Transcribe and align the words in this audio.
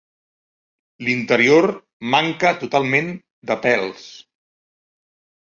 L'interior 1.07 1.67
manca 2.15 2.55
totalment 2.65 3.13
de 3.53 3.59
pèls. 3.69 4.09